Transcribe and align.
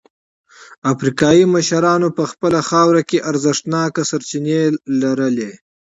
افریقايي 0.93 1.43
مشرانو 1.55 2.07
په 2.17 2.23
خپله 2.31 2.59
خاوره 2.69 3.01
کې 3.09 3.23
ارزښتناکې 3.29 4.03
سرچینې 4.09 4.61
لرلې. 5.01 5.51